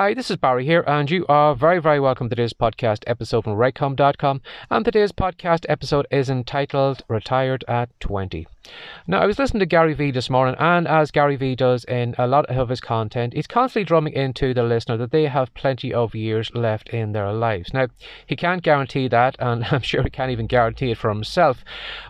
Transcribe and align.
Hi, 0.00 0.14
this 0.14 0.30
is 0.30 0.38
Barry 0.38 0.64
here, 0.64 0.82
and 0.86 1.10
you 1.10 1.26
are 1.28 1.54
very, 1.54 1.78
very 1.78 2.00
welcome 2.00 2.30
to 2.30 2.34
today's 2.34 2.54
podcast 2.54 3.04
episode 3.06 3.44
from 3.44 3.58
WriteCome.com. 3.58 4.40
And 4.70 4.82
today's 4.82 5.12
podcast 5.12 5.66
episode 5.68 6.06
is 6.10 6.30
entitled 6.30 7.02
Retired 7.06 7.66
at 7.68 7.90
20. 8.00 8.46
Now, 9.06 9.20
I 9.20 9.26
was 9.26 9.38
listening 9.38 9.60
to 9.60 9.66
Gary 9.66 9.94
Vee 9.94 10.10
this 10.10 10.30
morning, 10.30 10.54
and 10.58 10.86
as 10.86 11.10
Gary 11.10 11.36
Vee 11.36 11.56
does 11.56 11.84
in 11.84 12.14
a 12.18 12.26
lot 12.26 12.46
of 12.46 12.68
his 12.68 12.80
content, 12.80 13.32
he's 13.34 13.46
constantly 13.46 13.84
drumming 13.84 14.12
into 14.12 14.54
the 14.54 14.62
listener 14.62 14.96
that 14.98 15.10
they 15.10 15.24
have 15.24 15.52
plenty 15.54 15.92
of 15.92 16.14
years 16.14 16.50
left 16.54 16.90
in 16.90 17.12
their 17.12 17.32
lives. 17.32 17.74
Now, 17.74 17.88
he 18.26 18.36
can't 18.36 18.62
guarantee 18.62 19.08
that, 19.08 19.36
and 19.38 19.64
I'm 19.70 19.82
sure 19.82 20.02
he 20.02 20.10
can't 20.10 20.30
even 20.30 20.46
guarantee 20.46 20.90
it 20.90 20.98
for 20.98 21.08
himself, 21.10 21.64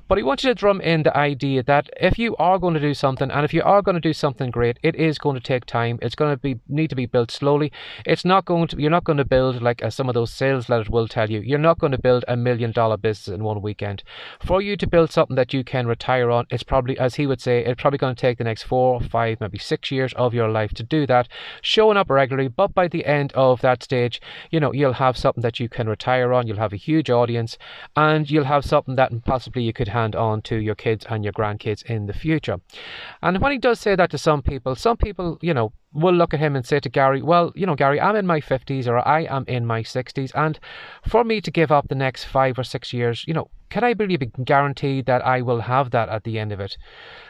but 0.07 0.19
he 0.19 0.25
wants 0.25 0.45
you 0.45 0.51
to 0.51 0.55
drum 0.55 0.81
in 0.81 1.03
the 1.03 1.17
idea 1.17 1.63
that 1.65 1.89
if 2.01 2.19
you 2.19 2.37
are 2.37 2.59
going 2.59 2.75
to 2.75 2.81
do 2.81 2.95
something, 2.95 3.31
and 3.31 3.45
if 3.45 3.55
you 3.55 3.63
are 3.63 3.83
going 3.83 3.95
to 3.95 4.01
do 4.01 4.13
something 4.13 4.51
great, 4.51 4.79
it 4.83 4.95
is 4.97 5.19
going 5.19 5.35
to 5.35 5.41
take 5.41 5.65
time. 5.65 5.99
It's 6.03 6.15
going 6.15 6.33
to 6.33 6.37
be 6.37 6.61
need 6.69 6.91
to 6.91 6.97
be 6.97 7.07
built 7.07 7.31
slowly. 7.31 7.73
It's 8.07 8.25
not 8.25 8.45
going 8.45 8.69
to. 8.69 8.81
You're 8.81 8.91
not 8.91 9.05
going 9.05 9.19
to 9.19 9.25
build 9.25 9.63
like 9.63 9.83
uh, 9.83 9.91
some 9.91 10.09
of 10.09 10.15
those 10.15 10.33
sales 10.33 10.69
letters 10.69 10.91
will 10.91 11.09
tell 11.09 11.31
you. 11.31 11.41
You're 11.41 11.59
not 11.59 11.79
going 11.79 11.93
to 11.93 11.99
build 11.99 12.25
a 12.29 12.37
million 12.37 12.73
dollar 12.73 12.97
business 12.97 13.35
in 13.35 13.45
one 13.45 13.63
weekend. 13.63 14.03
For 14.45 14.63
you 14.63 14.77
to 14.77 14.87
build 14.87 15.11
something 15.11 15.37
that 15.37 15.53
you 15.53 15.65
can 15.65 15.87
retire 15.87 16.31
on, 16.31 16.47
it's 16.51 16.63
probably, 16.63 16.99
as 16.99 17.17
he 17.17 17.27
would 17.27 17.41
say, 17.41 17.65
it's 17.65 17.81
probably 17.81 17.99
going 17.99 18.15
to 18.15 18.21
take 18.21 18.39
the 18.39 18.45
next 18.45 18.65
four, 18.65 19.01
five, 19.01 19.41
maybe 19.41 19.59
six 19.59 19.91
years 19.91 20.13
of 20.15 20.35
your 20.35 20.49
life 20.49 20.73
to 20.75 20.83
do 20.83 21.07
that, 21.07 21.29
showing 21.63 21.97
up 21.97 22.11
regularly. 22.11 22.49
But 22.49 22.75
by 22.75 22.89
the 22.89 23.05
end 23.05 23.33
of 23.35 23.61
that 23.61 23.83
stage, 23.83 24.21
you 24.51 24.61
know, 24.61 24.73
you'll 24.73 24.95
have 24.95 25.17
something 25.17 25.43
that 25.43 25.61
you 25.61 25.69
can 25.69 25.89
retire 25.89 26.33
on. 26.33 26.47
You'll 26.47 26.57
have 26.57 26.73
a 26.73 26.77
huge 26.77 27.11
audience, 27.11 27.59
and 27.97 28.31
you'll 28.31 28.45
have 28.45 28.65
something 28.65 28.97
that 28.97 29.13
possibly 29.25 29.63
you 29.63 29.73
could 29.73 29.89
hand 29.89 30.17
on 30.17 30.43
to 30.43 30.57
your 30.57 30.75
kids 30.75 31.07
and 31.09 31.25
your 31.25 31.33
grandkids 31.33 31.85
in 31.85 32.07
the 32.07 32.13
future. 32.13 32.59
And 33.23 33.41
when 33.41 33.53
he 33.53 33.59
does 33.59 33.81
say 33.81 33.97
that 33.97 34.11
to 34.11 34.19
some 34.19 34.43
people, 34.43 34.75
some 34.75 34.97
people, 34.97 35.39
you 35.41 35.55
know, 35.55 35.73
will 35.93 36.15
look 36.15 36.33
at 36.33 36.41
him 36.41 36.57
and 36.57 36.67
say 36.67 36.81
to 36.81 36.89
Gary, 36.89 37.23
Well, 37.23 37.53
you 37.55 37.67
know, 37.67 37.75
Gary, 37.75 38.01
I'm 38.01 38.17
in 38.17 38.27
my 38.27 38.41
50s 38.41 38.87
or 38.87 39.07
I 39.07 39.23
am 39.23 39.45
in 39.49 39.67
my 39.67 39.83
60s, 39.83 40.31
and 40.35 40.59
for 41.07 41.25
me 41.25 41.41
to 41.41 41.51
give 41.51 41.73
up 41.73 41.89
the 41.89 41.95
next 41.95 42.25
five 42.25 42.59
or 42.59 42.65
six 42.65 42.93
years, 42.93 43.25
you 43.27 43.35
know, 43.35 43.51
can 43.71 43.85
I 43.85 43.95
really 43.99 44.17
be 44.17 44.31
guaranteed 44.45 45.07
that 45.07 45.25
I 45.25 45.43
will 45.43 45.61
have 45.61 45.91
that 45.91 46.09
at 46.09 46.25
the 46.25 46.39
end 46.39 46.53
of 46.53 46.61
it? 46.61 46.77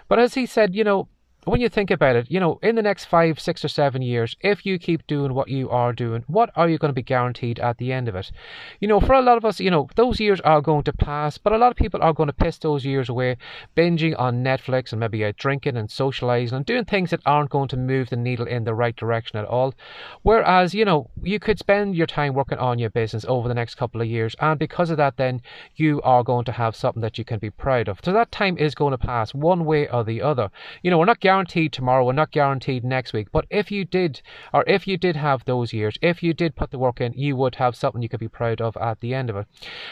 But 0.08 0.18
as 0.18 0.34
he 0.34 0.46
said, 0.46 0.74
you 0.74 0.84
know, 0.84 1.08
when 1.44 1.60
you 1.60 1.68
think 1.70 1.90
about 1.90 2.16
it, 2.16 2.30
you 2.30 2.38
know, 2.38 2.58
in 2.62 2.74
the 2.74 2.82
next 2.82 3.06
five, 3.06 3.40
six, 3.40 3.64
or 3.64 3.68
seven 3.68 4.02
years, 4.02 4.36
if 4.40 4.66
you 4.66 4.78
keep 4.78 5.06
doing 5.06 5.32
what 5.32 5.48
you 5.48 5.70
are 5.70 5.92
doing, 5.92 6.22
what 6.26 6.50
are 6.54 6.68
you 6.68 6.76
going 6.76 6.90
to 6.90 6.94
be 6.94 7.02
guaranteed 7.02 7.58
at 7.58 7.78
the 7.78 7.92
end 7.92 8.08
of 8.08 8.14
it? 8.14 8.30
You 8.78 8.88
know, 8.88 9.00
for 9.00 9.14
a 9.14 9.22
lot 9.22 9.38
of 9.38 9.44
us, 9.44 9.58
you 9.58 9.70
know, 9.70 9.88
those 9.96 10.20
years 10.20 10.40
are 10.42 10.60
going 10.60 10.84
to 10.84 10.92
pass, 10.92 11.38
but 11.38 11.52
a 11.52 11.58
lot 11.58 11.70
of 11.70 11.76
people 11.76 12.02
are 12.02 12.12
going 12.12 12.26
to 12.26 12.32
piss 12.34 12.58
those 12.58 12.84
years 12.84 13.08
away, 13.08 13.38
binging 13.74 14.18
on 14.18 14.44
Netflix 14.44 14.92
and 14.92 15.00
maybe 15.00 15.24
out 15.24 15.36
drinking 15.36 15.78
and 15.78 15.90
socializing 15.90 16.56
and 16.56 16.66
doing 16.66 16.84
things 16.84 17.10
that 17.10 17.20
aren't 17.24 17.50
going 17.50 17.68
to 17.68 17.76
move 17.76 18.10
the 18.10 18.16
needle 18.16 18.46
in 18.46 18.64
the 18.64 18.74
right 18.74 18.96
direction 18.96 19.38
at 19.38 19.46
all. 19.46 19.74
Whereas, 20.22 20.74
you 20.74 20.84
know, 20.84 21.08
you 21.22 21.40
could 21.40 21.58
spend 21.58 21.96
your 21.96 22.06
time 22.06 22.34
working 22.34 22.58
on 22.58 22.78
your 22.78 22.90
business 22.90 23.24
over 23.26 23.48
the 23.48 23.54
next 23.54 23.76
couple 23.76 24.02
of 24.02 24.06
years, 24.06 24.36
and 24.40 24.58
because 24.58 24.90
of 24.90 24.98
that, 24.98 25.16
then 25.16 25.40
you 25.76 26.02
are 26.02 26.22
going 26.22 26.44
to 26.44 26.52
have 26.52 26.76
something 26.76 27.00
that 27.00 27.16
you 27.16 27.24
can 27.24 27.38
be 27.38 27.50
proud 27.50 27.88
of. 27.88 28.00
So 28.04 28.12
that 28.12 28.30
time 28.30 28.58
is 28.58 28.74
going 28.74 28.92
to 28.92 28.98
pass 28.98 29.32
one 29.32 29.64
way 29.64 29.88
or 29.88 30.04
the 30.04 30.20
other. 30.20 30.50
You 30.82 30.90
know, 30.90 30.98
we're 30.98 31.06
not 31.06 31.20
guaranteed 31.30 31.72
tomorrow, 31.72 32.04
we're 32.04 32.12
not 32.12 32.32
guaranteed 32.32 32.82
next 32.82 33.12
week. 33.12 33.28
But 33.30 33.46
if 33.50 33.70
you 33.70 33.84
did, 33.84 34.20
or 34.52 34.64
if 34.66 34.88
you 34.88 34.96
did 34.96 35.14
have 35.14 35.44
those 35.44 35.72
years, 35.72 35.96
if 36.02 36.24
you 36.24 36.34
did 36.34 36.56
put 36.56 36.72
the 36.72 36.78
work 36.78 37.00
in, 37.00 37.12
you 37.12 37.36
would 37.36 37.54
have 37.54 37.76
something 37.76 38.02
you 38.02 38.08
could 38.08 38.18
be 38.18 38.26
proud 38.26 38.60
of 38.60 38.76
at 38.76 38.98
the 38.98 39.14
end 39.14 39.30
of 39.30 39.36
it. 39.36 39.46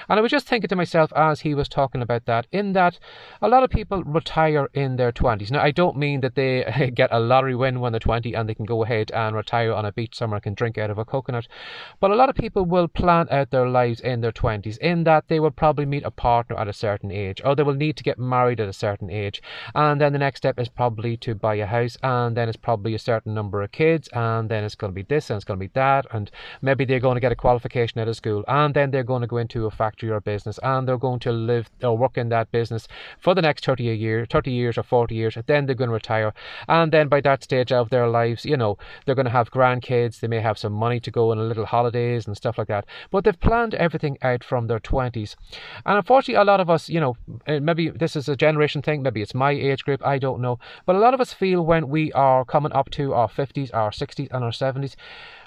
And 0.08 0.18
I 0.18 0.20
was 0.20 0.32
just 0.32 0.48
thinking 0.48 0.66
to 0.66 0.74
myself 0.74 1.12
as 1.14 1.42
he 1.42 1.54
was 1.54 1.68
talking 1.68 2.02
about 2.02 2.24
that, 2.24 2.48
in 2.50 2.72
that 2.72 2.98
a 3.40 3.48
lot 3.48 3.62
of 3.62 3.70
people 3.70 4.02
retire 4.02 4.68
in 4.74 4.96
their 4.96 5.12
20s. 5.12 5.52
Now, 5.52 5.62
I 5.62 5.70
don't 5.70 5.96
mean 5.96 6.22
that 6.22 6.34
they 6.34 6.90
get 6.94 7.12
a 7.12 7.20
lottery 7.20 7.54
win 7.54 7.78
when 7.78 7.92
they're 7.92 8.00
20 8.00 8.34
and 8.34 8.48
they 8.48 8.54
can 8.56 8.64
go 8.64 8.82
ahead 8.82 9.12
and 9.12 9.36
retire 9.36 9.72
on 9.72 9.84
a 9.84 9.92
beach 9.92 10.16
somewhere, 10.16 10.38
and 10.38 10.42
can 10.42 10.54
drink 10.54 10.76
out 10.76 10.90
of 10.90 10.98
a 10.98 11.04
coconut. 11.04 11.46
But 12.00 12.10
a 12.10 12.16
lot 12.16 12.30
of 12.30 12.34
people 12.34 12.64
will 12.64 12.88
plan 12.88 13.28
out 13.30 13.52
their 13.52 13.68
lives 13.68 14.00
in 14.00 14.22
their 14.22 14.32
20s, 14.32 14.76
in 14.78 15.04
that 15.04 15.28
they 15.28 15.38
will 15.38 15.52
probably 15.52 15.86
meet 15.86 16.02
a 16.04 16.10
partner 16.10 16.58
at 16.58 16.66
a 16.66 16.72
certain 16.72 17.12
age, 17.12 17.40
or 17.44 17.54
they 17.54 17.62
will 17.62 17.74
need 17.74 17.96
to 17.98 18.02
get 18.02 18.18
married 18.18 18.58
at 18.58 18.68
a 18.68 18.72
certain 18.72 19.08
age. 19.08 19.40
And 19.72 20.00
then 20.00 20.12
the 20.12 20.18
next 20.18 20.38
step 20.38 20.58
is 20.58 20.68
probably 20.68 21.16
to 21.18 21.27
buy 21.34 21.54
a 21.56 21.66
house, 21.66 21.96
and 22.02 22.36
then 22.36 22.48
it's 22.48 22.56
probably 22.56 22.94
a 22.94 22.98
certain 22.98 23.34
number 23.34 23.62
of 23.62 23.72
kids, 23.72 24.08
and 24.12 24.48
then 24.48 24.64
it's 24.64 24.74
going 24.74 24.92
to 24.92 24.94
be 24.94 25.02
this 25.02 25.30
and 25.30 25.36
it's 25.36 25.44
going 25.44 25.58
to 25.58 25.66
be 25.66 25.70
that, 25.74 26.06
and 26.12 26.30
maybe 26.62 26.84
they're 26.84 27.00
going 27.00 27.16
to 27.16 27.20
get 27.20 27.32
a 27.32 27.36
qualification 27.36 28.00
out 28.00 28.08
of 28.08 28.16
school, 28.16 28.44
and 28.48 28.74
then 28.74 28.90
they're 28.90 29.02
going 29.02 29.20
to 29.22 29.26
go 29.26 29.36
into 29.36 29.66
a 29.66 29.70
factory 29.70 30.10
or 30.10 30.16
a 30.16 30.20
business, 30.20 30.58
and 30.62 30.86
they're 30.86 30.98
going 30.98 31.18
to 31.20 31.32
live 31.32 31.70
or 31.82 31.96
work 31.96 32.16
in 32.16 32.28
that 32.28 32.50
business 32.50 32.88
for 33.18 33.34
the 33.34 33.42
next 33.42 33.64
30 33.64 33.84
year, 33.84 34.26
30 34.26 34.50
years 34.50 34.78
or 34.78 34.82
40 34.82 35.14
years. 35.14 35.36
and 35.36 35.44
Then 35.46 35.66
they're 35.66 35.74
going 35.74 35.90
to 35.90 35.94
retire, 35.94 36.32
and 36.68 36.92
then 36.92 37.08
by 37.08 37.20
that 37.22 37.44
stage 37.44 37.72
of 37.72 37.90
their 37.90 38.08
lives, 38.08 38.44
you 38.44 38.56
know, 38.56 38.78
they're 39.04 39.14
going 39.14 39.26
to 39.26 39.30
have 39.30 39.50
grandkids. 39.50 40.20
They 40.20 40.28
may 40.28 40.40
have 40.40 40.58
some 40.58 40.72
money 40.72 41.00
to 41.00 41.10
go 41.10 41.30
on 41.30 41.38
a 41.38 41.42
little 41.42 41.66
holidays 41.66 42.26
and 42.26 42.36
stuff 42.36 42.58
like 42.58 42.68
that, 42.68 42.86
but 43.10 43.24
they've 43.24 43.38
planned 43.38 43.74
everything 43.74 44.18
out 44.22 44.44
from 44.44 44.66
their 44.66 44.80
20s. 44.80 45.36
And 45.84 45.96
unfortunately, 45.96 46.40
a 46.40 46.44
lot 46.44 46.60
of 46.60 46.70
us, 46.70 46.88
you 46.88 47.00
know, 47.00 47.16
maybe 47.46 47.88
this 47.90 48.16
is 48.16 48.28
a 48.28 48.36
generation 48.36 48.82
thing, 48.82 49.02
maybe 49.02 49.22
it's 49.22 49.34
my 49.34 49.50
age 49.50 49.84
group, 49.84 50.04
I 50.06 50.18
don't 50.18 50.40
know, 50.40 50.58
but 50.86 50.96
a 50.96 50.98
lot 50.98 51.14
of 51.14 51.17
us 51.20 51.32
feel 51.32 51.64
when 51.64 51.88
we 51.88 52.12
are 52.12 52.44
coming 52.44 52.72
up 52.72 52.90
to 52.90 53.14
our 53.14 53.28
50s, 53.28 53.70
our 53.74 53.90
60s, 53.90 54.28
and 54.30 54.44
our 54.44 54.50
70s, 54.50 54.96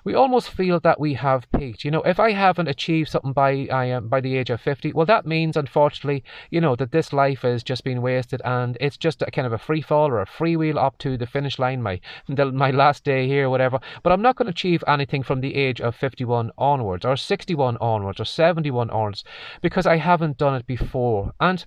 we 0.04 0.16
almost 0.16 0.50
feel 0.50 0.80
that 0.80 1.00
we 1.00 1.14
have 1.14 1.52
peaked. 1.52 1.86
You 1.86 1.92
know, 1.92 2.02
if 2.02 2.20
I 2.20 2.32
haven't 2.32 2.68
achieved 2.68 3.10
something 3.10 3.34
by 3.34 3.68
I 3.72 3.86
am 3.86 4.08
by 4.08 4.20
the 4.22 4.36
age 4.36 4.50
of 4.50 4.62
50, 4.62 4.94
well, 4.94 5.06
that 5.06 5.26
means, 5.26 5.56
unfortunately, 5.56 6.24
you 6.50 6.60
know, 6.60 6.76
that 6.76 6.92
this 6.92 7.14
life 7.14 7.44
has 7.44 7.64
just 7.64 7.84
been 7.84 8.02
wasted 8.02 8.42
and 8.44 8.78
it's 8.82 8.98
just 8.98 9.22
a 9.22 9.30
kind 9.30 9.46
of 9.46 9.54
a 9.54 9.58
free 9.58 9.82
fall 9.82 10.10
or 10.10 10.22
a 10.22 10.26
free 10.26 10.56
wheel 10.56 10.80
up 10.80 10.98
to 11.00 11.18
the 11.18 11.28
finish 11.28 11.60
line, 11.60 11.82
my 11.82 12.00
the, 12.28 12.52
my 12.52 12.72
last 12.72 13.04
day 13.04 13.28
here, 13.28 13.50
whatever. 13.50 13.80
But 14.02 14.12
I'm 14.12 14.22
not 14.22 14.36
going 14.36 14.48
to 14.48 14.52
achieve 14.52 14.84
anything 14.88 15.24
from 15.24 15.42
the 15.42 15.56
age 15.56 15.80
of 15.80 15.96
51 15.96 16.52
onwards 16.58 17.06
or 17.06 17.16
61 17.16 17.78
onwards 17.78 18.20
or 18.20 18.26
71 18.26 18.90
onwards 18.90 19.24
because 19.62 19.86
I 19.86 19.98
haven't 19.98 20.38
done 20.38 20.56
it 20.56 20.66
before. 20.66 21.34
And 21.40 21.66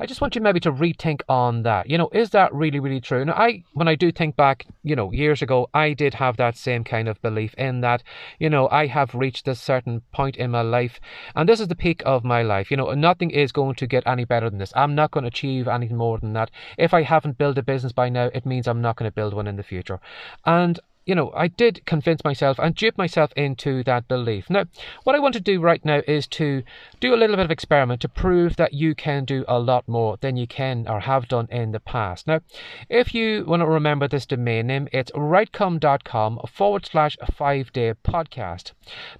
I 0.00 0.06
just 0.06 0.22
want 0.22 0.34
you 0.34 0.40
maybe 0.40 0.60
to 0.60 0.72
rethink 0.72 1.20
on 1.28 1.62
that. 1.64 1.90
You 1.90 1.98
know, 1.98 2.08
is 2.12 2.30
that 2.30 2.54
really, 2.54 2.80
really 2.80 3.02
true? 3.02 3.20
And 3.20 3.30
I, 3.30 3.64
when 3.74 3.86
I 3.86 3.96
do 3.96 4.10
think 4.10 4.34
back, 4.34 4.66
you 4.82 4.96
know, 4.96 5.12
years 5.12 5.42
ago, 5.42 5.68
I 5.74 5.92
did 5.92 6.14
have 6.14 6.38
that 6.38 6.56
same 6.56 6.84
kind 6.84 7.06
of 7.06 7.20
belief 7.20 7.52
in 7.58 7.82
that, 7.82 8.02
you 8.38 8.48
know, 8.48 8.66
I 8.70 8.86
have 8.86 9.14
reached 9.14 9.46
a 9.46 9.54
certain 9.54 10.00
point 10.10 10.36
in 10.36 10.50
my 10.52 10.62
life, 10.62 11.00
and 11.36 11.46
this 11.46 11.60
is 11.60 11.68
the 11.68 11.76
peak 11.76 12.02
of 12.06 12.24
my 12.24 12.40
life. 12.40 12.70
You 12.70 12.78
know, 12.78 12.90
nothing 12.94 13.30
is 13.30 13.52
going 13.52 13.74
to 13.74 13.86
get 13.86 14.06
any 14.06 14.24
better 14.24 14.48
than 14.48 14.58
this. 14.58 14.72
I'm 14.74 14.94
not 14.94 15.10
going 15.10 15.24
to 15.24 15.28
achieve 15.28 15.68
anything 15.68 15.98
more 15.98 16.18
than 16.18 16.32
that. 16.32 16.50
If 16.78 16.94
I 16.94 17.02
haven't 17.02 17.36
built 17.36 17.58
a 17.58 17.62
business 17.62 17.92
by 17.92 18.08
now, 18.08 18.30
it 18.32 18.46
means 18.46 18.66
I'm 18.66 18.80
not 18.80 18.96
going 18.96 19.10
to 19.10 19.14
build 19.14 19.34
one 19.34 19.46
in 19.46 19.56
the 19.56 19.62
future. 19.62 20.00
And 20.46 20.80
you 21.10 21.16
know, 21.16 21.32
I 21.34 21.48
did 21.48 21.84
convince 21.86 22.22
myself 22.22 22.60
and 22.60 22.72
dupe 22.72 22.96
myself 22.96 23.32
into 23.34 23.82
that 23.82 24.06
belief. 24.06 24.48
Now, 24.48 24.66
what 25.02 25.16
I 25.16 25.18
want 25.18 25.34
to 25.34 25.40
do 25.40 25.60
right 25.60 25.84
now 25.84 26.02
is 26.06 26.28
to 26.28 26.62
do 27.00 27.12
a 27.12 27.16
little 27.16 27.34
bit 27.34 27.46
of 27.46 27.50
experiment 27.50 28.00
to 28.02 28.08
prove 28.08 28.54
that 28.54 28.74
you 28.74 28.94
can 28.94 29.24
do 29.24 29.44
a 29.48 29.58
lot 29.58 29.88
more 29.88 30.18
than 30.20 30.36
you 30.36 30.46
can 30.46 30.86
or 30.86 31.00
have 31.00 31.26
done 31.26 31.48
in 31.50 31.72
the 31.72 31.80
past. 31.80 32.28
Now, 32.28 32.42
if 32.88 33.12
you 33.12 33.44
want 33.44 33.60
to 33.62 33.66
remember 33.66 34.06
this 34.06 34.24
domain 34.24 34.68
name, 34.68 34.86
it's 34.92 35.10
writecome.com 35.10 36.42
forward 36.46 36.86
slash 36.86 37.16
five 37.36 37.72
day 37.72 37.92
podcast. 38.04 38.70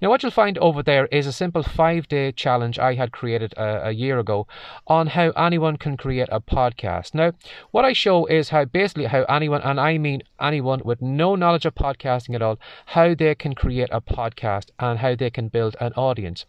Now, 0.01 0.09
what 0.09 0.23
you'll 0.23 0.31
find 0.31 0.57
over 0.59 0.81
there 0.81 1.07
is 1.07 1.27
a 1.27 1.33
simple 1.33 1.61
five 1.61 2.07
day 2.07 2.31
challenge 2.31 2.79
I 2.79 2.93
had 2.93 3.11
created 3.11 3.51
a, 3.57 3.87
a 3.87 3.91
year 3.91 4.17
ago 4.17 4.47
on 4.87 5.07
how 5.07 5.31
anyone 5.31 5.75
can 5.75 5.97
create 5.97 6.29
a 6.31 6.39
podcast. 6.39 7.13
Now, 7.13 7.33
what 7.71 7.83
I 7.83 7.91
show 7.91 8.27
is 8.27 8.47
how 8.47 8.63
basically 8.63 9.07
how 9.07 9.23
anyone, 9.23 9.61
and 9.61 9.77
I 9.77 9.97
mean 9.97 10.21
anyone 10.39 10.81
with 10.85 11.01
no 11.01 11.35
knowledge 11.35 11.65
of 11.65 11.80
podcasting 11.81 12.35
at 12.35 12.41
all, 12.41 12.59
how 12.85 13.15
they 13.15 13.33
can 13.35 13.55
create 13.55 13.89
a 13.91 14.01
podcast 14.01 14.69
and 14.79 14.99
how 14.99 15.15
they 15.15 15.29
can 15.29 15.47
build 15.47 15.75
an 15.79 15.93
audience. 15.93 16.45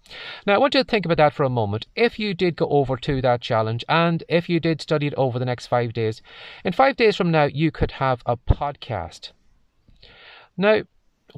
Now, 0.46 0.55
I 0.55 0.58
want 0.58 0.75
you 0.75 0.82
to 0.82 0.90
think 0.90 1.05
about 1.05 1.17
that 1.17 1.32
for 1.32 1.44
a 1.44 1.49
moment. 1.49 1.87
If 1.96 2.19
you 2.19 2.34
did 2.34 2.56
go 2.56 2.67
over 2.67 2.96
to 2.99 3.23
that 3.23 3.40
challenge 3.40 3.84
and 3.88 4.23
if 4.29 4.49
you 4.49 4.61
did 4.61 4.81
study 4.81 5.06
it 5.06 5.14
over 5.14 5.38
the 5.38 5.44
next 5.44 5.69
five 5.69 5.93
days, 5.93 6.20
in 6.64 6.73
five 6.73 6.96
days 6.96 7.17
from 7.17 7.31
now, 7.31 7.44
you 7.44 7.70
could 7.70 7.93
have 7.93 8.23
a 8.26 8.37
podcast. 8.37 9.31
Now, 10.56 10.82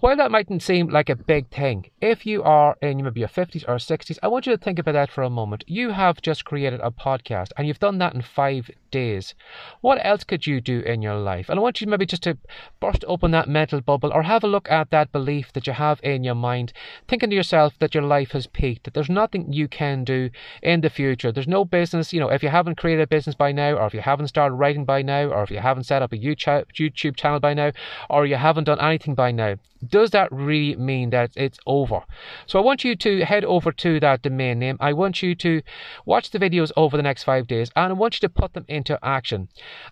while 0.01 0.17
that 0.17 0.31
mightn't 0.31 0.63
seem 0.63 0.89
like 0.89 1.09
a 1.09 1.17
big 1.17 1.49
thing, 1.51 1.91
if 2.01 2.27
you 2.27 2.43
are 2.43 2.77
in 2.83 3.03
maybe 3.03 3.21
your 3.21 3.29
50s 3.29 3.65
or 3.69 3.77
60s, 3.77 4.19
I 4.23 4.29
want 4.29 4.47
you 4.47 4.57
to 4.57 4.63
think 4.63 4.79
about 4.79 4.93
that 4.93 5.11
for 5.11 5.23
a 5.23 5.31
moment. 5.31 5.65
You 5.67 5.91
have 5.91 6.21
just 6.21 6.45
created 6.45 6.81
a 6.81 6.91
podcast 6.91 7.53
and 7.57 7.67
you've 7.67 7.79
done 7.79 7.99
that 7.99 8.15
in 8.15 8.23
five 8.23 8.71
days. 8.91 9.35
What 9.81 10.05
else 10.05 10.25
could 10.25 10.47
you 10.47 10.61
do 10.61 10.81
in 10.81 11.01
your 11.01 11.17
life? 11.17 11.49
And 11.49 11.59
I 11.59 11.63
want 11.63 11.81
you 11.81 11.87
maybe 11.87 12.07
just 12.07 12.25
to 12.25 12.39
burst 12.81 13.05
open 13.07 13.31
that 13.31 13.49
mental 13.49 13.81
bubble 13.81 14.13
or 14.13 14.23
have 14.23 14.45
a 14.45 14.49
look 14.49 14.71
at 14.71 14.91
that 14.91 15.13
belief 15.13 15.53
that 15.53 15.67
you 15.67 15.73
have 15.73 16.01
in 16.03 16.25
your 16.25 16.35
mind, 16.35 16.73
thinking 17.07 17.31
to 17.31 17.37
yourself 17.37 17.79
that 17.79 17.95
your 17.95 18.05
life 18.05 18.33
has 18.33 18.47
peaked, 18.47 18.85
that 18.85 18.95
there's 18.95 19.09
nothing 19.09 19.53
you 19.53 19.69
can 19.69 20.05
do 20.05 20.31
in 20.63 20.81
the 20.81 20.91
future. 20.91 21.31
There's 21.31 21.49
no 21.49 21.65
business, 21.65 22.13
you 22.13 22.21
know, 22.21 22.31
if 22.31 22.43
you 22.43 22.49
haven't 22.49 22.79
created 22.79 23.03
a 23.03 23.07
business 23.07 23.37
by 23.37 23.53
now, 23.53 23.75
or 23.75 23.87
if 23.87 23.95
you 23.95 24.01
haven't 24.01 24.29
started 24.29 24.57
writing 24.57 24.85
by 24.85 25.03
now, 25.03 25.29
or 25.29 25.43
if 25.43 25.51
you 25.51 25.59
haven't 25.59 25.85
set 25.85 26.03
up 26.03 26.13
a 26.13 26.19
YouTube 26.19 27.17
channel 27.17 27.41
by 27.41 27.55
now, 27.55 27.73
or 28.11 28.27
you 28.27 28.37
haven't 28.37 28.65
done 28.65 28.81
anything 28.81 29.15
by 29.15 29.31
now, 29.31 29.57
does 29.89 30.11
that 30.11 30.31
really 30.33 30.77
mean 30.77 31.11
that 31.11 31.33
it's 31.37 31.59
over? 31.67 32.01
So 32.47 32.59
I 32.59 32.63
want 32.63 32.85
you 32.85 32.97
to 32.97 33.25
head 33.25 33.45
over 33.45 33.73
to 33.73 34.01
that 34.01 34.23
domain 34.23 34.59
name. 34.59 34.77
I 34.81 34.93
want 34.93 35.23
you 35.23 35.35
to 35.37 35.63
watch 36.07 36.31
the 36.31 36.39
videos 36.39 36.73
over 36.77 36.97
the 36.97 37.03
next 37.03 37.25
five 37.25 37.47
days 37.47 37.71
and 37.77 37.91
I 37.91 37.95
want 37.95 38.15
you 38.15 38.29
to 38.29 38.29
put 38.29 38.55
them 38.55 38.65
into 38.69 38.99
action. 39.05 39.49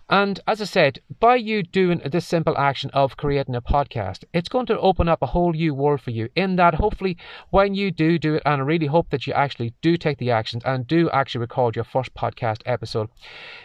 And 0.09 0.39
as 0.47 0.61
I 0.61 0.65
said, 0.65 0.99
by 1.19 1.35
you 1.35 1.63
doing 1.63 2.01
this 2.05 2.27
simple 2.27 2.57
action 2.57 2.89
of 2.93 3.17
creating 3.17 3.55
a 3.55 3.61
podcast, 3.61 4.23
it's 4.33 4.49
going 4.49 4.65
to 4.67 4.79
open 4.79 5.07
up 5.07 5.21
a 5.21 5.27
whole 5.27 5.51
new 5.53 5.73
world 5.73 6.01
for 6.01 6.11
you. 6.11 6.29
In 6.35 6.55
that, 6.57 6.75
hopefully, 6.75 7.17
when 7.49 7.73
you 7.75 7.91
do 7.91 8.17
do 8.19 8.35
it, 8.35 8.43
and 8.45 8.61
I 8.61 8.65
really 8.65 8.87
hope 8.87 9.09
that 9.09 9.27
you 9.27 9.33
actually 9.33 9.73
do 9.81 9.97
take 9.97 10.17
the 10.17 10.31
actions 10.31 10.63
and 10.65 10.87
do 10.87 11.09
actually 11.09 11.41
record 11.41 11.75
your 11.75 11.85
first 11.85 12.13
podcast 12.13 12.61
episode, 12.65 13.09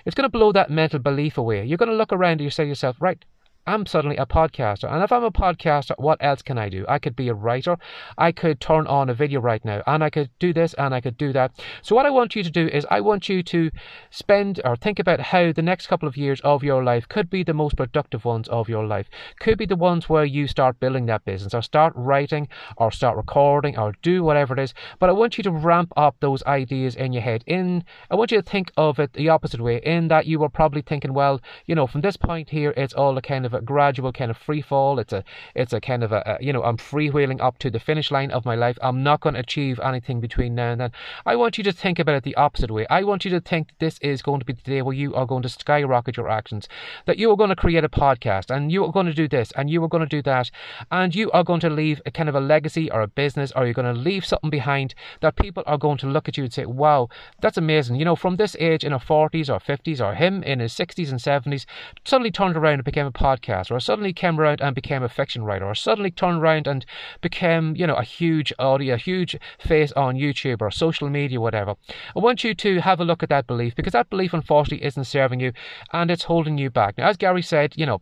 it's 0.04 0.14
going 0.14 0.28
to 0.30 0.38
blow 0.38 0.52
that 0.52 0.70
mental 0.70 0.98
belief 0.98 1.38
away. 1.38 1.64
You're 1.64 1.78
going 1.78 1.90
to 1.90 1.96
look 1.96 2.12
around 2.12 2.32
and 2.32 2.42
you 2.42 2.50
say 2.50 2.64
to 2.64 2.68
yourself, 2.68 2.96
right, 3.00 3.24
I'm 3.68 3.84
suddenly 3.84 4.16
a 4.16 4.24
podcaster. 4.24 4.90
And 4.90 5.04
if 5.04 5.12
I'm 5.12 5.24
a 5.24 5.30
podcaster, 5.30 5.92
what 5.98 6.16
else 6.22 6.40
can 6.40 6.56
I 6.56 6.70
do? 6.70 6.86
I 6.88 6.98
could 6.98 7.14
be 7.14 7.28
a 7.28 7.34
writer. 7.34 7.76
I 8.16 8.32
could 8.32 8.62
turn 8.62 8.86
on 8.86 9.10
a 9.10 9.14
video 9.14 9.42
right 9.42 9.62
now 9.62 9.82
and 9.86 10.02
I 10.02 10.08
could 10.08 10.30
do 10.38 10.54
this 10.54 10.72
and 10.74 10.94
I 10.94 11.02
could 11.02 11.18
do 11.18 11.34
that. 11.34 11.52
So, 11.82 11.94
what 11.94 12.06
I 12.06 12.10
want 12.10 12.34
you 12.34 12.42
to 12.42 12.50
do 12.50 12.66
is, 12.66 12.86
I 12.90 13.02
want 13.02 13.28
you 13.28 13.42
to 13.42 13.70
spend 14.10 14.58
or 14.64 14.74
think 14.74 14.98
about 14.98 15.20
how 15.20 15.52
the 15.52 15.60
next 15.60 15.86
couple 15.86 16.08
of 16.08 16.16
years 16.16 16.40
of 16.40 16.64
your 16.64 16.82
life 16.82 17.10
could 17.10 17.28
be 17.28 17.42
the 17.42 17.52
most 17.52 17.76
productive 17.76 18.24
ones 18.24 18.48
of 18.48 18.70
your 18.70 18.86
life. 18.86 19.10
Could 19.38 19.58
be 19.58 19.66
the 19.66 19.76
ones 19.76 20.08
where 20.08 20.24
you 20.24 20.46
start 20.46 20.80
building 20.80 21.04
that 21.04 21.26
business 21.26 21.52
or 21.52 21.60
start 21.60 21.92
writing 21.94 22.48
or 22.78 22.90
start 22.90 23.18
recording 23.18 23.78
or 23.78 23.92
do 24.00 24.24
whatever 24.24 24.54
it 24.54 24.60
is. 24.60 24.72
But 24.98 25.10
I 25.10 25.12
want 25.12 25.36
you 25.36 25.44
to 25.44 25.50
ramp 25.50 25.92
up 25.94 26.16
those 26.20 26.42
ideas 26.44 26.96
in 26.96 27.12
your 27.12 27.22
head. 27.22 27.44
In 27.46 27.84
I 28.10 28.14
want 28.14 28.32
you 28.32 28.38
to 28.38 28.50
think 28.50 28.72
of 28.78 28.98
it 28.98 29.12
the 29.12 29.28
opposite 29.28 29.60
way, 29.60 29.76
in 29.84 30.08
that 30.08 30.24
you 30.24 30.38
were 30.38 30.48
probably 30.48 30.80
thinking, 30.80 31.12
well, 31.12 31.42
you 31.66 31.74
know, 31.74 31.86
from 31.86 32.00
this 32.00 32.16
point 32.16 32.48
here, 32.48 32.72
it's 32.74 32.94
all 32.94 33.18
a 33.18 33.20
kind 33.20 33.44
of 33.44 33.57
gradual 33.64 34.12
kind 34.12 34.30
of 34.30 34.36
free 34.36 34.60
fall. 34.60 34.98
It's 34.98 35.12
a 35.12 35.24
it's 35.54 35.72
a 35.72 35.80
kind 35.80 36.02
of 36.02 36.12
a, 36.12 36.22
a 36.26 36.44
you 36.44 36.52
know 36.52 36.62
I'm 36.62 36.76
freewheeling 36.76 37.40
up 37.40 37.58
to 37.58 37.70
the 37.70 37.80
finish 37.80 38.10
line 38.10 38.30
of 38.30 38.44
my 38.44 38.54
life. 38.54 38.78
I'm 38.82 39.02
not 39.02 39.20
going 39.20 39.34
to 39.34 39.40
achieve 39.40 39.80
anything 39.80 40.20
between 40.20 40.54
now 40.54 40.72
and 40.72 40.80
then. 40.80 40.92
I 41.26 41.36
want 41.36 41.58
you 41.58 41.64
to 41.64 41.72
think 41.72 41.98
about 41.98 42.16
it 42.16 42.24
the 42.24 42.36
opposite 42.36 42.70
way. 42.70 42.86
I 42.88 43.02
want 43.02 43.24
you 43.24 43.30
to 43.32 43.40
think 43.40 43.70
this 43.78 43.98
is 43.98 44.22
going 44.22 44.40
to 44.40 44.46
be 44.46 44.52
the 44.52 44.62
day 44.62 44.82
where 44.82 44.94
you 44.94 45.14
are 45.14 45.26
going 45.26 45.42
to 45.42 45.48
skyrocket 45.48 46.16
your 46.16 46.28
actions. 46.28 46.68
That 47.06 47.18
you 47.18 47.30
are 47.30 47.36
going 47.36 47.50
to 47.50 47.56
create 47.56 47.84
a 47.84 47.88
podcast 47.88 48.54
and 48.54 48.70
you 48.72 48.84
are 48.84 48.92
going 48.92 49.06
to 49.06 49.14
do 49.14 49.28
this 49.28 49.52
and 49.56 49.70
you 49.70 49.82
are 49.84 49.88
going 49.88 50.02
to 50.02 50.16
do 50.16 50.22
that 50.22 50.50
and 50.90 51.14
you 51.14 51.30
are 51.32 51.44
going 51.44 51.60
to 51.60 51.70
leave 51.70 52.00
a 52.06 52.10
kind 52.10 52.28
of 52.28 52.34
a 52.34 52.40
legacy 52.40 52.90
or 52.90 53.02
a 53.02 53.08
business 53.08 53.52
or 53.54 53.64
you're 53.64 53.74
going 53.74 53.94
to 53.94 54.00
leave 54.00 54.24
something 54.24 54.50
behind 54.50 54.94
that 55.20 55.36
people 55.36 55.62
are 55.66 55.78
going 55.78 55.98
to 55.98 56.06
look 56.06 56.28
at 56.28 56.36
you 56.36 56.44
and 56.44 56.52
say, 56.52 56.66
"Wow, 56.66 57.08
that's 57.40 57.56
amazing." 57.56 57.96
You 57.96 58.04
know, 58.04 58.16
from 58.16 58.36
this 58.36 58.56
age 58.58 58.84
in 58.84 58.92
her 58.92 58.98
40s 58.98 59.48
or 59.48 59.58
50s 59.58 60.04
or 60.04 60.14
him 60.14 60.42
in 60.42 60.60
his 60.60 60.72
60s 60.72 61.10
and 61.10 61.20
70s 61.20 61.66
suddenly 62.04 62.30
turned 62.30 62.56
around 62.56 62.74
and 62.74 62.84
became 62.84 63.06
a 63.06 63.12
podcast 63.12 63.37
podcast, 63.38 63.70
or 63.70 63.80
suddenly 63.80 64.12
came 64.12 64.38
around 64.38 64.60
and 64.60 64.74
became 64.74 65.02
a 65.02 65.08
fiction 65.08 65.42
writer, 65.42 65.66
or 65.66 65.74
suddenly 65.74 66.10
turned 66.10 66.40
around 66.40 66.66
and 66.66 66.84
became, 67.20 67.74
you 67.76 67.86
know, 67.86 67.94
a 67.94 68.02
huge 68.02 68.52
audio, 68.58 68.94
a 68.94 68.98
huge 68.98 69.36
face 69.58 69.92
on 69.92 70.16
YouTube 70.16 70.60
or 70.60 70.70
social 70.70 71.08
media, 71.08 71.40
whatever. 71.40 71.74
I 72.16 72.20
want 72.20 72.44
you 72.44 72.54
to 72.54 72.80
have 72.80 73.00
a 73.00 73.04
look 73.04 73.22
at 73.22 73.28
that 73.28 73.46
belief 73.46 73.74
because 73.74 73.92
that 73.92 74.10
belief, 74.10 74.34
unfortunately, 74.34 74.84
isn't 74.86 75.04
serving 75.04 75.40
you 75.40 75.52
and 75.92 76.10
it's 76.10 76.24
holding 76.24 76.58
you 76.58 76.70
back. 76.70 76.98
Now, 76.98 77.08
as 77.08 77.16
Gary 77.16 77.42
said, 77.42 77.74
you 77.76 77.86
know, 77.86 78.00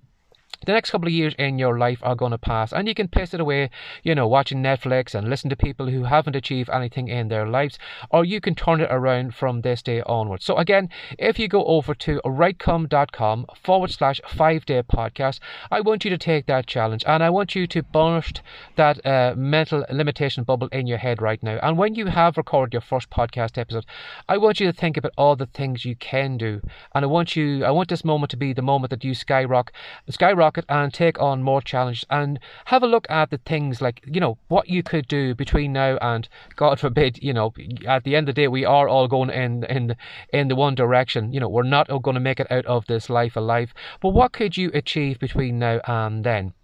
the 0.64 0.73
next 0.73 0.91
couple 0.91 1.08
of 1.08 1.12
years 1.12 1.35
in 1.38 1.58
your 1.58 1.79
life 1.79 1.99
are 2.03 2.14
going 2.14 2.32
to 2.32 2.38
pass 2.38 2.73
and 2.73 2.88
you 2.88 2.94
can 2.94 3.08
piss 3.08 3.35
it 3.35 3.41
away, 3.41 3.70
you 4.03 4.14
know, 4.14 4.26
watching 4.26 4.62
Netflix 4.62 5.14
and 5.14 5.29
listen 5.29 5.50
to 5.50 5.56
people 5.56 5.88
who 5.88 6.05
haven't 6.05 6.37
achieved 6.37 6.70
anything 6.70 7.08
in 7.08 7.29
their 7.29 7.47
lives, 7.47 7.79
or 8.11 8.25
you 8.25 8.41
can 8.41 8.55
turn 8.55 8.81
it 8.81 8.88
around 8.91 9.35
from 9.35 9.61
this 9.61 9.82
day 9.82 10.03
onwards. 10.03 10.44
So, 10.44 10.56
again, 10.56 10.88
if 11.19 11.38
you 11.38 11.49
go 11.49 11.64
over 11.64 11.94
to 11.94 12.20
writecome.com 12.25 13.47
forward 13.62 13.91
slash 13.91 14.20
five 14.29 14.64
day 14.64 14.82
podcast, 14.82 15.41
I 15.70 15.81
want 15.81 16.05
you 16.05 16.11
to 16.11 16.19
take 16.19 16.47
that 16.47 16.67
challenge 16.67 17.05
and 17.06 17.23
I 17.23 17.31
want 17.31 17.55
you 17.55 17.67
to 17.67 17.82
burst 17.82 18.43
that 18.76 19.05
uh, 19.05 19.35
mental 19.37 19.85
limitation 19.91 20.44
bubble 20.44 20.69
in 20.69 20.87
your 20.87 20.99
head 20.99 21.20
right 21.20 21.43
now. 21.43 21.59
And 21.62 21.76
when 21.76 21.94
you 21.94 22.06
have 22.06 22.37
recorded 22.37 22.73
your 22.73 22.81
first 22.81 23.11
podcast 23.11 23.59
episode, 23.59 23.87
I 24.29 24.38
want 24.38 24.61
you 24.61 24.67
to 24.67 24.73
think 24.73 24.97
about 24.97 25.12
all 25.19 25.37
the 25.37 25.47
things 25.47 25.85
you 25.85 25.97
can 25.97 26.37
do. 26.37 26.61
And 26.94 27.05
I 27.05 27.09
want 27.09 27.37
you, 27.37 27.64
I 27.64 27.70
want 27.70 27.88
this 27.88 28.05
moment 28.05 28.31
to 28.31 28.37
be 28.37 28.52
the 28.52 28.62
moment 28.62 28.91
that 28.91 29.05
you 29.05 29.14
skyrocket, 29.14 29.75
skyrocket 30.09 30.46
and 30.69 30.93
take 30.93 31.21
on 31.21 31.43
more 31.43 31.61
challenges 31.61 32.05
and 32.11 32.39
have 32.67 32.83
a 32.83 32.87
look 32.87 33.07
at 33.11 33.31
the 33.31 33.39
things 33.39 33.81
like, 33.81 34.03
you 34.07 34.21
know, 34.21 34.39
what 34.49 34.69
you 34.69 34.83
could 34.83 35.09
do 35.09 35.35
between 35.35 35.73
now 35.73 35.99
and 36.01 36.29
God 36.57 36.81
forbid, 36.81 37.23
you 37.23 37.33
know, 37.33 37.53
at 37.87 38.05
the 38.05 38.17
end 38.17 38.29
of 38.29 38.35
the 38.35 38.43
day 38.43 38.49
we 38.49 38.65
are 38.65 38.89
all 38.89 39.09
going 39.09 39.31
in 39.31 39.65
in 39.65 39.97
in 40.33 40.49
the 40.49 40.57
one 40.57 40.75
direction. 40.75 41.33
You 41.33 41.41
know, 41.41 41.49
we're 41.49 41.63
not 41.63 41.89
going 41.89 42.15
to 42.15 42.21
make 42.21 42.41
it 42.41 42.51
out 42.51 42.67
of 42.67 42.87
this 42.87 43.09
life 43.11 43.37
alive. 43.37 43.73
But 44.01 44.11
what 44.11 44.33
could 44.33 44.57
you 44.57 44.71
achieve 44.75 45.19
between 45.19 45.59
now 45.59 45.81
and 45.87 46.25
then? 46.25 46.55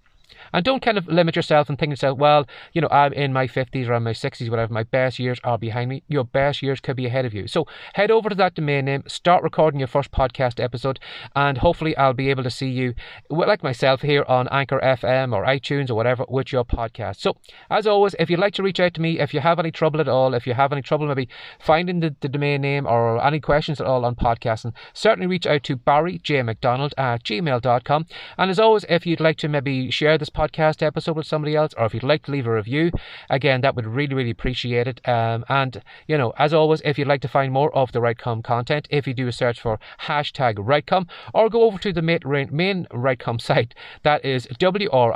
And 0.52 0.64
don't 0.64 0.82
kind 0.82 0.98
of 0.98 1.06
limit 1.08 1.36
yourself 1.36 1.68
and 1.68 1.78
think 1.78 1.90
yourself, 1.90 2.18
well, 2.18 2.46
you 2.72 2.80
know, 2.80 2.88
I'm 2.90 3.12
in 3.12 3.32
my 3.32 3.46
50s 3.46 3.88
or 3.88 3.94
in 3.94 4.02
my 4.02 4.12
60s, 4.12 4.50
whatever, 4.50 4.72
my 4.72 4.82
best 4.82 5.18
years 5.18 5.40
are 5.44 5.58
behind 5.58 5.88
me. 5.88 6.02
Your 6.08 6.24
best 6.24 6.62
years 6.62 6.80
could 6.80 6.96
be 6.96 7.06
ahead 7.06 7.24
of 7.24 7.32
you. 7.32 7.46
So 7.46 7.66
head 7.94 8.10
over 8.10 8.28
to 8.28 8.34
that 8.34 8.54
domain 8.54 8.84
name, 8.84 9.04
start 9.06 9.42
recording 9.42 9.80
your 9.80 9.88
first 9.88 10.10
podcast 10.10 10.62
episode, 10.62 11.00
and 11.34 11.58
hopefully 11.58 11.96
I'll 11.96 12.12
be 12.12 12.30
able 12.30 12.42
to 12.42 12.50
see 12.50 12.68
you, 12.68 12.94
like 13.30 13.62
myself, 13.62 14.02
here 14.02 14.24
on 14.28 14.48
Anchor 14.48 14.80
FM 14.82 15.34
or 15.34 15.44
iTunes 15.44 15.90
or 15.90 15.94
whatever 15.94 16.24
with 16.28 16.52
your 16.52 16.64
podcast. 16.64 17.16
So, 17.16 17.36
as 17.70 17.86
always, 17.86 18.14
if 18.18 18.28
you'd 18.28 18.38
like 18.38 18.54
to 18.54 18.62
reach 18.62 18.80
out 18.80 18.94
to 18.94 19.00
me, 19.00 19.20
if 19.20 19.32
you 19.32 19.40
have 19.40 19.58
any 19.58 19.70
trouble 19.70 20.00
at 20.00 20.08
all, 20.08 20.34
if 20.34 20.46
you 20.46 20.54
have 20.54 20.72
any 20.72 20.82
trouble 20.82 21.06
maybe 21.06 21.28
finding 21.58 22.00
the, 22.00 22.14
the 22.20 22.28
domain 22.28 22.60
name 22.60 22.86
or 22.86 23.24
any 23.24 23.40
questions 23.40 23.80
at 23.80 23.86
all 23.86 24.04
on 24.04 24.14
podcasting, 24.14 24.74
certainly 24.92 25.26
reach 25.26 25.46
out 25.46 25.62
to 25.64 25.76
Barry 25.76 26.18
J. 26.18 26.42
McDonald 26.42 26.94
at 26.98 27.24
gmail.com. 27.24 28.06
And 28.36 28.50
as 28.50 28.58
always, 28.58 28.84
if 28.88 29.06
you'd 29.06 29.20
like 29.20 29.38
to 29.38 29.48
maybe 29.48 29.90
share 29.90 30.18
this 30.18 30.30
podcast 30.30 30.41
episode 30.82 31.16
with 31.16 31.26
somebody 31.26 31.54
else, 31.56 31.74
or 31.76 31.86
if 31.86 31.94
you'd 31.94 32.02
like 32.02 32.24
to 32.24 32.32
leave 32.32 32.46
a 32.46 32.52
review, 32.52 32.90
again, 33.30 33.60
that 33.60 33.76
would 33.76 33.86
really, 33.86 34.14
really 34.14 34.30
appreciate 34.30 34.86
it. 34.86 35.06
Um, 35.08 35.44
and, 35.48 35.82
you 36.06 36.18
know, 36.18 36.32
as 36.38 36.52
always, 36.52 36.82
if 36.84 36.98
you'd 36.98 37.08
like 37.08 37.20
to 37.22 37.28
find 37.28 37.52
more 37.52 37.74
of 37.74 37.92
the 37.92 38.00
Writecome 38.00 38.42
content, 38.44 38.88
if 38.90 39.06
you 39.06 39.14
do 39.14 39.28
a 39.28 39.32
search 39.32 39.60
for 39.60 39.78
hashtag 40.02 40.56
Writecome, 40.56 41.08
or 41.34 41.48
go 41.48 41.62
over 41.62 41.78
to 41.78 41.92
the 41.92 42.02
main, 42.02 42.20
main 42.50 42.86
Writecome 42.86 43.40
site, 43.40 43.74
that 44.02 44.24
is 44.24 44.46
W-R-I-T-E-C-O-M-E 44.58 45.12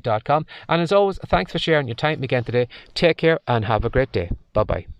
dot 0.00 0.24
com. 0.24 0.46
And 0.68 0.82
as 0.82 0.92
always, 0.92 1.18
thanks 1.26 1.52
for 1.52 1.58
sharing 1.58 1.88
your 1.88 1.94
time 1.94 2.22
again 2.22 2.44
today. 2.44 2.68
Take 2.94 3.18
care 3.18 3.40
and 3.46 3.64
have 3.64 3.84
a 3.84 3.90
great 3.90 4.12
day. 4.12 4.30
Bye 4.52 4.64
bye. 4.64 4.99